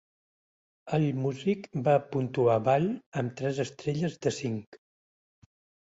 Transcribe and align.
AllMusic 0.97 1.67
va 1.89 1.93
puntuar 2.15 2.57
"Ball" 2.69 2.89
amb 3.23 3.37
tres 3.43 3.63
estrelles 3.67 4.19
de 4.27 4.37
cinc. 4.43 4.83